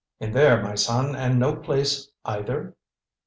[0.19, 2.75] "In there, my son, and no nice place either!"